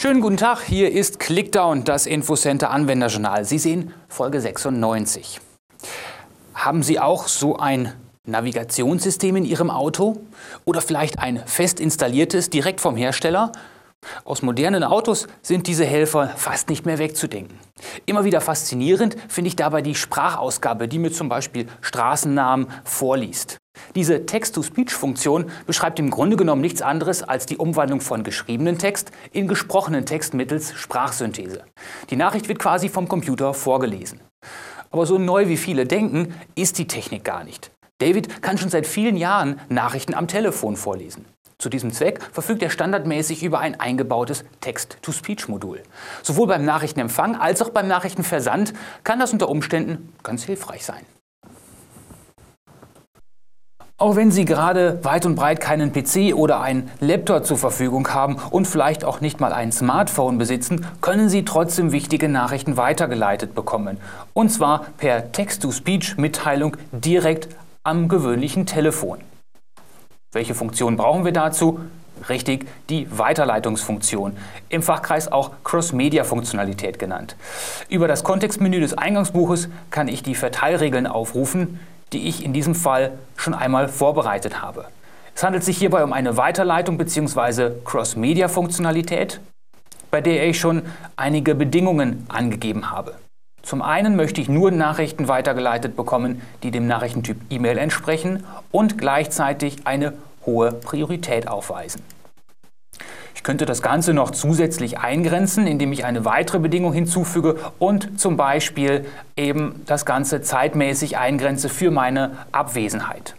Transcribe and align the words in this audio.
Schönen 0.00 0.20
guten 0.20 0.36
Tag, 0.36 0.62
hier 0.62 0.92
ist 0.92 1.18
Clickdown, 1.18 1.82
das 1.82 2.06
Infocenter 2.06 2.70
Anwenderjournal. 2.70 3.44
Sie 3.44 3.58
sehen 3.58 3.92
Folge 4.06 4.40
96. 4.40 5.40
Haben 6.54 6.84
Sie 6.84 7.00
auch 7.00 7.26
so 7.26 7.56
ein 7.56 7.92
Navigationssystem 8.24 9.34
in 9.34 9.44
Ihrem 9.44 9.70
Auto? 9.70 10.20
Oder 10.64 10.82
vielleicht 10.82 11.18
ein 11.18 11.42
fest 11.46 11.80
installiertes 11.80 12.48
direkt 12.48 12.80
vom 12.80 12.96
Hersteller? 12.96 13.50
Aus 14.24 14.40
modernen 14.40 14.84
Autos 14.84 15.26
sind 15.42 15.66
diese 15.66 15.84
Helfer 15.84 16.28
fast 16.28 16.68
nicht 16.68 16.86
mehr 16.86 16.98
wegzudenken. 16.98 17.58
Immer 18.06 18.24
wieder 18.24 18.40
faszinierend 18.40 19.16
finde 19.26 19.48
ich 19.48 19.56
dabei 19.56 19.82
die 19.82 19.96
Sprachausgabe, 19.96 20.86
die 20.86 21.00
mir 21.00 21.10
zum 21.10 21.28
Beispiel 21.28 21.66
Straßennamen 21.80 22.68
vorliest. 22.84 23.57
Diese 23.94 24.26
Text-to-Speech-Funktion 24.26 25.50
beschreibt 25.66 25.98
im 25.98 26.10
Grunde 26.10 26.36
genommen 26.36 26.60
nichts 26.60 26.82
anderes 26.82 27.22
als 27.22 27.46
die 27.46 27.56
Umwandlung 27.56 28.00
von 28.00 28.22
geschriebenen 28.22 28.78
Text 28.78 29.10
in 29.32 29.48
gesprochenen 29.48 30.06
Text 30.06 30.34
mittels 30.34 30.72
Sprachsynthese. 30.74 31.64
Die 32.10 32.16
Nachricht 32.16 32.48
wird 32.48 32.58
quasi 32.58 32.88
vom 32.88 33.08
Computer 33.08 33.54
vorgelesen. 33.54 34.20
Aber 34.90 35.06
so 35.06 35.18
neu 35.18 35.48
wie 35.48 35.56
viele 35.56 35.86
denken, 35.86 36.34
ist 36.54 36.78
die 36.78 36.86
Technik 36.86 37.24
gar 37.24 37.44
nicht. 37.44 37.70
David 37.98 38.42
kann 38.42 38.58
schon 38.58 38.70
seit 38.70 38.86
vielen 38.86 39.16
Jahren 39.16 39.60
Nachrichten 39.68 40.14
am 40.14 40.28
Telefon 40.28 40.76
vorlesen. 40.76 41.26
Zu 41.58 41.68
diesem 41.68 41.92
Zweck 41.92 42.20
verfügt 42.32 42.62
er 42.62 42.70
standardmäßig 42.70 43.42
über 43.42 43.58
ein 43.58 43.80
eingebautes 43.80 44.44
Text-to-Speech-Modul. 44.60 45.82
Sowohl 46.22 46.46
beim 46.46 46.64
Nachrichtenempfang 46.64 47.34
als 47.34 47.60
auch 47.60 47.70
beim 47.70 47.88
Nachrichtenversand 47.88 48.74
kann 49.02 49.18
das 49.18 49.32
unter 49.32 49.48
Umständen 49.48 50.12
ganz 50.22 50.44
hilfreich 50.44 50.84
sein. 50.84 51.04
Auch 54.00 54.14
wenn 54.14 54.30
Sie 54.30 54.44
gerade 54.44 55.00
weit 55.02 55.26
und 55.26 55.34
breit 55.34 55.60
keinen 55.60 55.92
PC 55.92 56.32
oder 56.32 56.60
einen 56.60 56.88
Laptop 57.00 57.44
zur 57.44 57.58
Verfügung 57.58 58.14
haben 58.14 58.36
und 58.50 58.68
vielleicht 58.68 59.04
auch 59.04 59.20
nicht 59.20 59.40
mal 59.40 59.52
ein 59.52 59.72
Smartphone 59.72 60.38
besitzen, 60.38 60.86
können 61.00 61.28
Sie 61.28 61.44
trotzdem 61.44 61.90
wichtige 61.90 62.28
Nachrichten 62.28 62.76
weitergeleitet 62.76 63.56
bekommen. 63.56 63.96
Und 64.34 64.50
zwar 64.50 64.86
per 64.98 65.32
Text-to-Speech-Mitteilung 65.32 66.76
direkt 66.92 67.48
am 67.82 68.06
gewöhnlichen 68.06 68.66
Telefon. 68.66 69.18
Welche 70.30 70.54
Funktion 70.54 70.96
brauchen 70.96 71.24
wir 71.24 71.32
dazu? 71.32 71.80
Richtig, 72.28 72.68
die 72.90 73.08
Weiterleitungsfunktion, 73.10 74.36
im 74.68 74.82
Fachkreis 74.82 75.32
auch 75.32 75.50
Cross-Media-Funktionalität 75.64 77.00
genannt. 77.00 77.34
Über 77.88 78.06
das 78.06 78.22
Kontextmenü 78.22 78.78
des 78.78 78.96
Eingangsbuches 78.96 79.68
kann 79.90 80.06
ich 80.06 80.22
die 80.22 80.36
Verteilregeln 80.36 81.08
aufrufen, 81.08 81.80
die 82.12 82.28
ich 82.28 82.44
in 82.44 82.52
diesem 82.52 82.74
Fall 82.74 83.12
schon 83.36 83.54
einmal 83.54 83.88
vorbereitet 83.88 84.62
habe. 84.62 84.86
Es 85.34 85.42
handelt 85.42 85.62
sich 85.62 85.78
hierbei 85.78 86.02
um 86.02 86.12
eine 86.12 86.36
Weiterleitung 86.36 86.98
bzw. 86.98 87.70
Cross-Media-Funktionalität, 87.84 89.40
bei 90.10 90.20
der 90.20 90.46
ich 90.48 90.58
schon 90.58 90.82
einige 91.16 91.54
Bedingungen 91.54 92.26
angegeben 92.28 92.90
habe. 92.90 93.14
Zum 93.62 93.82
einen 93.82 94.16
möchte 94.16 94.40
ich 94.40 94.48
nur 94.48 94.70
Nachrichten 94.70 95.28
weitergeleitet 95.28 95.94
bekommen, 95.94 96.42
die 96.62 96.70
dem 96.70 96.86
Nachrichtentyp 96.86 97.36
E-Mail 97.50 97.78
entsprechen 97.78 98.44
und 98.72 98.98
gleichzeitig 98.98 99.86
eine 99.86 100.14
hohe 100.46 100.72
Priorität 100.72 101.48
aufweisen. 101.48 102.02
Könnte 103.48 103.64
das 103.64 103.80
Ganze 103.80 104.12
noch 104.12 104.30
zusätzlich 104.32 104.98
eingrenzen, 104.98 105.66
indem 105.66 105.90
ich 105.90 106.04
eine 106.04 106.26
weitere 106.26 106.58
Bedingung 106.58 106.92
hinzufüge 106.92 107.56
und 107.78 108.20
zum 108.20 108.36
Beispiel 108.36 109.06
eben 109.38 109.80
das 109.86 110.04
Ganze 110.04 110.42
zeitmäßig 110.42 111.16
eingrenze 111.16 111.70
für 111.70 111.90
meine 111.90 112.32
Abwesenheit. 112.52 113.37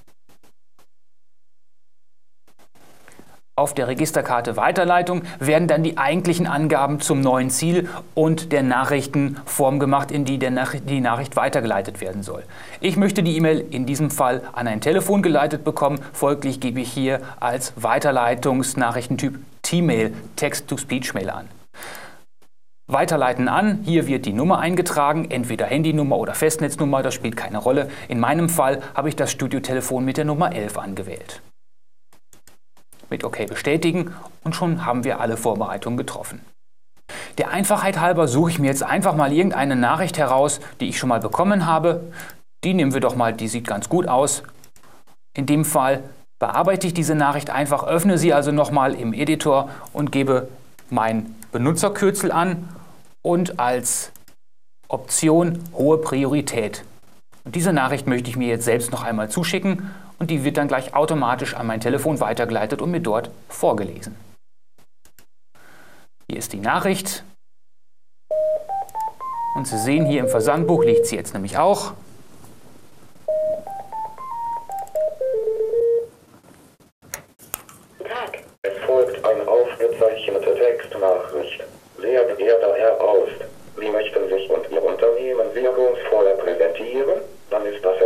Auf 3.59 3.74
der 3.74 3.90
Registerkarte 3.90 4.56
Weiterleitung 4.56 5.24
werden 5.38 5.68
dann 5.68 5.84
die 5.84 5.97
eigentlichen 5.97 6.47
Angaben 6.47 7.02
zum 7.02 7.20
neuen 7.20 7.50
Ziel 7.50 7.90
und 8.16 8.53
der 8.53 8.64
Nachrichtenform 8.64 9.80
gemacht, 9.80 10.12
in 10.12 10.24
die 10.24 10.38
Nach 10.38 10.74
die 10.74 11.02
Nachricht 11.02 11.36
weitergeleitet 11.36 12.00
werden 12.00 12.24
soll. 12.24 12.44
Ich 12.80 12.96
möchte 12.96 13.22
die 13.22 13.36
E-Mail 13.36 13.66
in 13.69 13.86
diesem 13.86 14.12
Fall 14.12 14.44
an 14.53 14.69
ein 14.69 14.80
Telefon 14.80 15.22
geleitet 15.22 15.66
bekommen, 15.66 16.00
folglich 16.14 16.62
gebe 16.62 16.80
ich 16.80 16.90
hier 16.90 17.19
als 17.42 17.74
Weiterleitungsnachrichtentyp 17.75 19.38
T-Mail 19.62 20.14
Text-to-Speech-Mail 20.38 21.30
an. 21.30 21.50
Weiterleiten 22.88 23.50
an, 23.50 23.80
hier 23.84 24.08
wird 24.08 24.25
die 24.25 24.31
Nummer 24.31 24.59
eingetragen, 24.59 25.30
entweder 25.30 25.66
Handynummer 25.66 26.18
oder 26.18 26.34
Festnetznummer, 26.34 27.03
das 27.03 27.14
spielt 27.14 27.36
keine 27.36 27.58
Rolle. 27.58 27.90
In 28.08 28.22
meinem 28.22 28.48
Fall 28.48 28.81
habe 28.96 29.09
ich 29.09 29.18
das 29.18 29.34
Studiotelefon 29.34 30.06
mit 30.06 30.16
der 30.16 30.24
Nummer 30.24 30.56
11 30.56 30.78
angewählt 30.78 31.42
mit 33.09 33.24
OK 33.24 33.47
bestätigen 33.47 34.14
und 34.44 34.56
schon 34.56 34.86
haben 34.86 35.03
wir 35.03 35.20
alle 35.20 35.38
Vorbereitungen 35.38 35.97
getroffen. 35.97 36.42
Der 37.38 37.52
Einfachheit 37.52 38.00
halber 38.00 38.28
suche 38.28 38.52
ich 38.52 38.59
mir 38.59 38.68
jetzt 38.68 38.84
einfach 38.84 39.16
mal 39.16 39.31
irgendeine 39.34 39.75
Nachricht 39.75 40.18
heraus, 40.18 40.59
die 40.80 40.90
ich 40.90 41.00
schon 41.00 41.09
mal 41.09 41.19
bekommen 41.19 41.66
habe. 41.66 42.12
Die 42.64 42.74
nehmen 42.74 42.94
wir 42.94 43.02
doch 43.02 43.16
mal, 43.16 43.34
die 43.34 43.48
sieht 43.48 43.66
ganz 43.66 43.90
gut 43.90 44.08
aus. 44.08 44.44
In 45.36 45.46
dem 45.46 45.66
Fall 45.66 46.03
bearbeite 46.40 46.88
ich 46.88 46.94
diese 46.94 47.16
Nachricht 47.16 47.50
einfach, 47.50 47.84
öffne 47.84 48.18
sie 48.18 48.34
also 48.34 48.52
nochmal 48.52 48.94
im 48.94 49.14
Editor 49.14 49.69
und 49.94 50.12
gebe 50.12 50.48
mein 50.90 51.36
Benutzerkürzel 51.52 52.31
an 52.31 52.68
und 53.22 53.59
als 53.59 54.12
Option 54.88 55.59
hohe 55.74 56.00
Priorität. 56.00 56.84
Und 57.46 57.56
diese 57.56 57.74
Nachricht 57.74 58.08
möchte 58.08 58.30
ich 58.30 58.38
mir 58.38 58.48
jetzt 58.48 58.66
selbst 58.66 58.92
noch 58.92 59.03
einmal 59.03 59.30
zuschicken 59.30 59.90
und 60.19 60.30
die 60.30 60.44
wird 60.44 60.57
dann 60.57 60.68
gleich 60.68 60.94
automatisch 60.94 61.56
an 61.56 61.66
mein 61.66 61.80
Telefon 61.80 62.19
weitergeleitet 62.19 62.81
und 62.81 62.91
mir 62.91 63.00
dort 63.00 63.31
vorgelesen. 63.47 64.16
Hier 66.30 66.38
ist 66.38 66.53
die 66.53 66.59
Nachricht. 66.59 67.24
Und 69.56 69.68
Sie 69.68 69.80
sehen, 69.80 70.06
hier 70.06 70.19
im 70.19 70.28
Versandbuch 70.28 70.84
liegt 70.84 71.07
sie 71.07 71.16
jetzt 71.16 71.34
nämlich 71.34 71.57
auch. 71.57 71.94
Tag. 78.07 78.44
Es 78.62 78.78
folgt 78.86 79.25
eine 79.25 79.47
aufgezeichnete 79.47 80.53
Textnachricht. 80.56 81.63
Sehr 82.00 82.36
geehrter 82.36 82.75
Herr 82.75 83.01
Aust, 83.01 83.41
Sie 83.80 83.90
möchten 83.90 84.30
sich 84.30 84.50
und 84.50 84.69
Ihr 84.69 84.84
Unternehmen 84.84 85.53
wirkungsvoller 85.53 86.36
präsentieren? 86.36 87.22
Dann 87.50 87.66
ist 87.66 87.84
das 87.84 88.00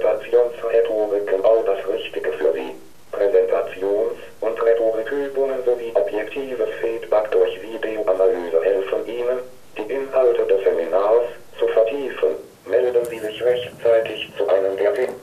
Präsentationsrhetorik 0.00 1.26
genau 1.26 1.62
das 1.62 1.86
Richtige 1.86 2.32
für 2.32 2.52
Sie. 2.54 2.74
Präsentations- 3.12 4.16
und 4.40 4.62
Rhetorikübungen 4.62 5.62
sowie 5.64 5.92
objektives 5.94 6.68
Feedback 6.80 7.30
durch 7.30 7.60
Videoanalyse 7.60 8.62
helfen 8.62 9.06
Ihnen, 9.06 9.38
die 9.76 9.92
Inhalte 9.92 10.46
des 10.46 10.64
Seminars 10.64 11.26
zu 11.58 11.68
vertiefen. 11.68 12.28
Melden 12.66 13.04
Sie 13.10 13.18
sich 13.18 13.42
rechtzeitig 13.42 14.32
zu 14.38 14.48
einem 14.48 14.76
der 14.76 14.94
Themen. 14.94 15.14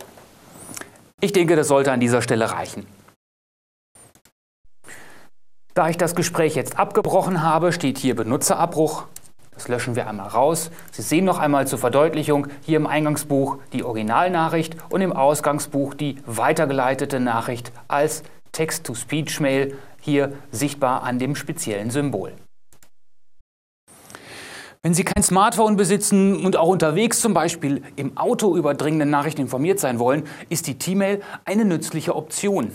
Ich 1.21 1.31
denke, 1.31 1.55
das 1.55 1.67
sollte 1.67 1.91
an 1.91 1.99
dieser 1.99 2.21
Stelle 2.21 2.51
reichen. 2.51 2.85
Da 5.73 5.89
ich 5.89 5.97
das 5.97 6.15
Gespräch 6.15 6.55
jetzt 6.55 6.77
abgebrochen 6.77 7.41
habe, 7.41 7.71
steht 7.71 7.97
hier 7.97 8.15
Benutzerabbruch. 8.15 9.05
Das 9.57 9.67
löschen 9.69 9.95
wir 9.95 10.07
einmal 10.07 10.27
raus. 10.27 10.69
Sie 10.91 11.01
sehen 11.01 11.25
noch 11.25 11.39
einmal 11.39 11.65
zur 11.65 11.79
Verdeutlichung 11.79 12.45
hier 12.63 12.77
im 12.77 12.85
Eingangsbuch 12.85 13.57
die 13.73 13.83
Originalnachricht 13.83 14.77
und 14.89 15.01
im 15.01 15.11
Ausgangsbuch 15.11 15.95
die 15.95 16.17
weitergeleitete 16.27 17.19
Nachricht 17.19 17.71
als 17.87 18.21
Text-to-Speech-Mail 18.51 19.75
hier 19.99 20.33
sichtbar 20.51 21.01
an 21.01 21.17
dem 21.17 21.35
speziellen 21.35 21.89
Symbol. 21.89 22.33
Wenn 24.83 24.93
Sie 24.93 25.03
kein 25.03 25.23
Smartphone 25.23 25.75
besitzen 25.75 26.45
und 26.45 26.55
auch 26.55 26.67
unterwegs 26.67 27.19
zum 27.19 27.33
Beispiel 27.33 27.81
im 27.95 28.15
Auto 28.15 28.55
über 28.55 28.75
dringende 28.75 29.07
Nachrichten 29.07 29.41
informiert 29.41 29.79
sein 29.79 29.97
wollen, 29.97 30.23
ist 30.49 30.67
die 30.67 30.77
T-Mail 30.77 31.21
eine 31.45 31.65
nützliche 31.65 32.15
Option. 32.15 32.71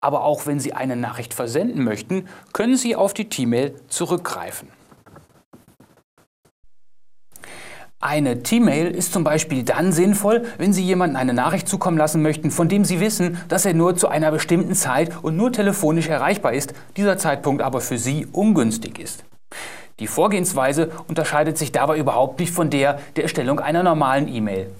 Aber 0.00 0.24
auch 0.24 0.46
wenn 0.46 0.60
Sie 0.60 0.72
eine 0.72 0.96
Nachricht 0.96 1.34
versenden 1.34 1.84
möchten, 1.84 2.26
können 2.54 2.78
Sie 2.78 2.96
auf 2.96 3.12
die 3.12 3.28
T-Mail 3.28 3.74
zurückgreifen. 3.88 4.75
Eine 8.08 8.44
T-Mail 8.44 8.92
ist 8.92 9.12
zum 9.12 9.24
Beispiel 9.24 9.64
dann 9.64 9.90
sinnvoll, 9.90 10.44
wenn 10.58 10.72
Sie 10.72 10.84
jemanden 10.84 11.16
eine 11.16 11.34
Nachricht 11.34 11.66
zukommen 11.66 11.98
lassen 11.98 12.22
möchten, 12.22 12.52
von 12.52 12.68
dem 12.68 12.84
Sie 12.84 13.00
wissen, 13.00 13.36
dass 13.48 13.66
er 13.66 13.74
nur 13.74 13.96
zu 13.96 14.06
einer 14.06 14.30
bestimmten 14.30 14.76
Zeit 14.76 15.10
und 15.22 15.36
nur 15.36 15.50
telefonisch 15.50 16.06
erreichbar 16.06 16.52
ist, 16.52 16.72
dieser 16.96 17.18
Zeitpunkt 17.18 17.62
aber 17.62 17.80
für 17.80 17.98
Sie 17.98 18.24
ungünstig 18.30 19.00
ist. 19.00 19.24
Die 19.98 20.06
Vorgehensweise 20.06 20.92
unterscheidet 21.08 21.58
sich 21.58 21.72
dabei 21.72 21.98
überhaupt 21.98 22.38
nicht 22.38 22.52
von 22.52 22.70
der 22.70 23.00
der 23.16 23.24
Erstellung 23.24 23.58
einer 23.58 23.82
normalen 23.82 24.32
E-Mail. 24.32 24.70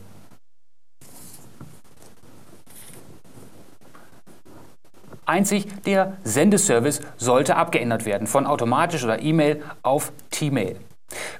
Einzig 5.25 5.67
der 5.83 6.13
Sendeservice 6.23 7.01
sollte 7.17 7.57
abgeändert 7.57 8.05
werden 8.05 8.29
von 8.29 8.47
automatisch 8.47 9.03
oder 9.03 9.21
E-Mail 9.21 9.65
auf 9.83 10.13
T-Mail. 10.31 10.77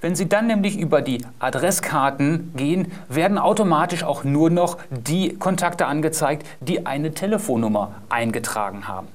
Wenn 0.01 0.15
Sie 0.15 0.29
dann 0.29 0.47
nämlich 0.47 0.79
über 0.79 1.03
die 1.03 1.25
Adresskarten 1.39 2.53
gehen, 2.55 2.93
werden 3.09 3.39
automatisch 3.39 4.05
auch 4.05 4.25
nur 4.25 4.51
noch 4.51 4.79
die 4.91 5.37
Kontakte 5.37 5.87
angezeigt, 5.87 6.47
die 6.61 6.87
eine 6.87 7.13
Telefonnummer 7.13 7.95
eingetragen 8.09 8.87
haben. 8.87 9.09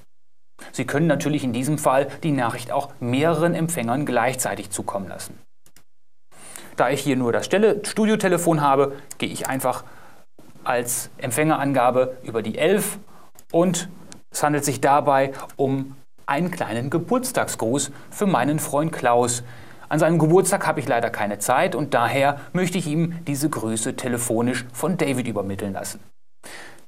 Sie 0.71 0.85
können 0.85 1.07
natürlich 1.07 1.43
in 1.43 1.53
diesem 1.53 1.77
Fall 1.77 2.07
die 2.23 2.31
Nachricht 2.31 2.71
auch 2.71 2.89
mehreren 2.99 3.55
Empfängern 3.55 4.05
gleichzeitig 4.05 4.69
zukommen 4.69 5.07
lassen. 5.07 5.39
Da 6.75 6.89
ich 6.89 7.01
hier 7.01 7.15
nur 7.15 7.31
das 7.31 7.45
Studiotelefon 7.45 8.61
habe, 8.61 8.93
gehe 9.17 9.29
ich 9.29 9.47
einfach 9.47 9.83
als 10.63 11.09
Empfängerangabe 11.17 12.17
über 12.23 12.41
die 12.41 12.57
11 12.57 12.99
und 13.51 13.89
es 14.31 14.43
handelt 14.43 14.63
sich 14.63 14.79
dabei 14.81 15.33
um 15.57 15.95
einen 16.25 16.51
kleinen 16.51 16.89
Geburtstagsgruß 16.89 17.91
für 18.09 18.25
meinen 18.25 18.59
Freund 18.59 18.91
Klaus. 18.91 19.43
An 19.91 19.99
seinem 19.99 20.19
Geburtstag 20.19 20.67
habe 20.67 20.79
ich 20.79 20.87
leider 20.87 21.09
keine 21.09 21.39
Zeit 21.39 21.75
und 21.75 21.93
daher 21.93 22.39
möchte 22.53 22.77
ich 22.77 22.87
ihm 22.87 23.25
diese 23.27 23.49
Grüße 23.49 23.97
telefonisch 23.97 24.63
von 24.71 24.95
David 24.95 25.27
übermitteln 25.27 25.73
lassen. 25.73 25.99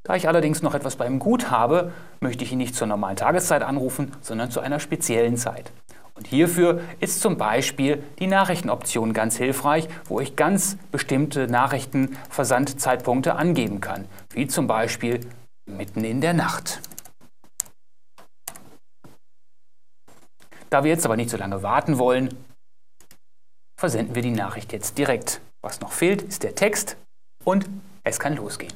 Da 0.04 0.16
ich 0.16 0.30
allerdings 0.30 0.62
noch 0.62 0.74
etwas 0.74 0.96
bei 0.96 1.06
ihm 1.06 1.20
gut 1.20 1.52
habe, 1.52 1.92
möchte 2.22 2.46
ich 2.46 2.54
ihn 2.54 2.60
nicht 2.60 2.76
zur 2.76 2.88
normalen 2.88 3.18
Tageszeit 3.18 3.62
anrufen, 3.62 4.14
sondern 4.22 4.52
zu 4.52 4.62
einer 4.62 4.80
speziellen 4.80 5.36
Zeit. 5.36 5.74
Und 6.16 6.28
hierfür 6.28 6.80
ist 7.02 7.20
zum 7.20 7.36
Beispiel 7.36 8.02
die 8.20 8.28
Nachrichtenoption 8.28 9.12
ganz 9.12 9.36
hilfreich, 9.36 9.90
wo 10.06 10.22
ich 10.22 10.38
ganz 10.38 10.78
bestimmte 10.94 11.50
Nachrichtenversandzeitpunkte 11.50 13.36
angeben 13.36 13.82
kann, 13.82 14.06
wie 14.30 14.48
zum 14.48 14.66
Beispiel 14.66 15.20
mitten 15.66 16.06
in 16.06 16.22
der 16.22 16.34
Nacht. 16.34 16.80
Da 20.70 20.86
wir 20.86 20.92
jetzt 20.92 21.06
aber 21.06 21.18
nicht 21.18 21.30
so 21.30 21.36
lange 21.36 21.64
warten 21.64 21.98
wollen, 21.98 22.30
versenden 23.83 24.15
wir 24.15 24.21
die 24.21 24.31
Nachricht 24.31 24.71
jetzt 24.71 24.97
direkt. 24.97 25.41
Was 25.62 25.81
noch 25.81 25.91
fehlt, 25.91 26.21
ist 26.21 26.44
der 26.44 26.56
Text 26.56 26.95
und 27.44 27.65
es 28.06 28.18
kann 28.18 28.38
losgehen. 28.38 28.71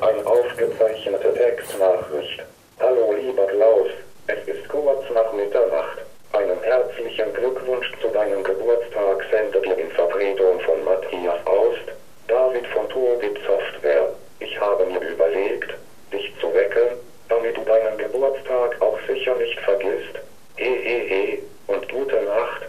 Eine 0.00 0.24
aufgezeichnete 0.24 1.34
Textnachricht. 1.34 2.44
Hallo 2.78 3.14
lieber 3.14 3.46
Klaus, 3.46 3.88
es 4.28 4.46
ist 4.46 4.68
kurz 4.68 5.02
nach 5.12 5.32
Mitternacht. 5.32 5.98
Einen 6.32 6.60
herzlichen 6.62 7.34
Glückwunsch 7.34 7.90
zu 8.00 8.06
deinem 8.10 8.44
Geburtstag 8.44 9.24
sendet 9.32 9.64
in 9.64 9.90
Vertretung 9.90 10.60
von 10.60 10.84
Matthias 10.84 11.44
Aust, 11.44 11.90
David 12.28 12.66
von 12.68 12.88
Turbit 12.88 13.36
Software. 13.44 14.12
Ich 14.38 14.60
habe 14.60 14.84
mir 14.86 15.00
überlegt, 15.00 15.72
dich 16.12 16.34
zu 16.40 16.52
wecken, 16.52 16.98
damit 17.28 17.56
du 17.56 17.62
deinen 17.62 17.96
Geburtstag 17.96 18.80
auch 18.82 18.98
sicher 19.06 19.36
nicht 19.36 19.58
vergisst. 19.60 20.18
Hehehe 20.56 21.38
und 21.68 21.88
gute 21.88 22.22
Nacht. 22.22 22.62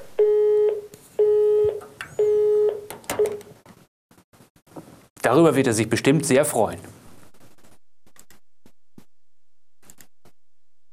Darüber 5.24 5.56
wird 5.56 5.68
er 5.68 5.74
sich 5.74 5.90
bestimmt 5.90 6.25
sehr 6.25 6.44
freuen. 6.44 6.80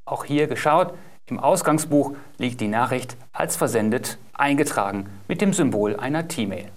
Auch 0.05 0.23
hier 0.25 0.47
geschaut, 0.47 0.93
im 1.27 1.37
Ausgangsbuch 1.39 2.15
liegt 2.37 2.61
die 2.61 2.67
Nachricht 2.67 3.17
als 3.33 3.55
versendet 3.55 4.17
eingetragen 4.33 5.09
mit 5.27 5.41
dem 5.41 5.53
Symbol 5.53 5.97
einer 5.97 6.27
T-Mail. 6.27 6.71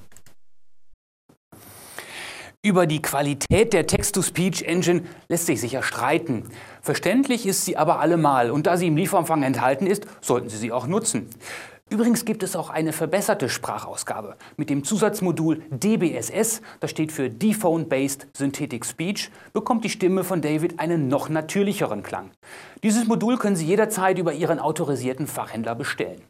Über 2.64 2.86
die 2.86 3.02
Qualität 3.02 3.72
der 3.72 3.86
Text-to-Speech-Engine 3.86 5.02
lässt 5.28 5.46
sich 5.46 5.60
sicher 5.60 5.82
streiten. 5.82 6.48
Verständlich 6.80 7.46
ist 7.46 7.64
sie 7.64 7.76
aber 7.76 8.00
allemal 8.00 8.50
und 8.50 8.66
da 8.66 8.76
sie 8.76 8.86
im 8.86 8.96
Lieferumfang 8.96 9.42
enthalten 9.42 9.86
ist, 9.86 10.06
sollten 10.22 10.48
Sie 10.48 10.56
sie 10.56 10.72
auch 10.72 10.86
nutzen. 10.86 11.28
Übrigens 11.90 12.24
gibt 12.24 12.42
es 12.42 12.56
auch 12.56 12.70
eine 12.70 12.92
verbesserte 12.92 13.48
Sprachausgabe 13.48 14.36
mit 14.56 14.70
dem 14.70 14.84
Zusatzmodul 14.84 15.62
DBSS, 15.70 16.62
das 16.80 16.90
steht 16.90 17.12
für 17.12 17.28
Dephone-Based 17.28 18.28
Synthetic 18.34 18.86
Speech, 18.86 19.30
bekommt 19.52 19.84
die 19.84 19.90
Stimme 19.90 20.24
von 20.24 20.40
David 20.40 20.80
einen 20.80 21.08
noch 21.08 21.28
natürlicheren 21.28 22.02
Klang. 22.02 22.30
Dieses 22.82 23.06
Modul 23.06 23.36
können 23.36 23.56
Sie 23.56 23.66
jederzeit 23.66 24.18
über 24.18 24.32
Ihren 24.32 24.58
autorisierten 24.58 25.26
Fachhändler 25.26 25.74
bestellen. 25.74 26.22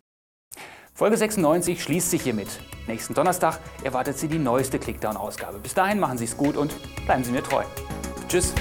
Folge 0.92 1.16
96 1.16 1.82
schließt 1.82 2.10
sich 2.10 2.22
hiermit. 2.22 2.48
Nächsten 2.86 3.14
Donnerstag 3.14 3.58
erwartet 3.82 4.18
Sie 4.18 4.28
die 4.28 4.38
neueste 4.38 4.78
Clickdown-Ausgabe. 4.78 5.58
Bis 5.58 5.74
dahin 5.74 5.98
machen 5.98 6.18
Sie 6.18 6.24
es 6.24 6.36
gut 6.36 6.56
und 6.56 6.74
bleiben 7.06 7.24
Sie 7.24 7.32
mir 7.32 7.42
treu. 7.42 7.64
Tschüss. 8.28 8.54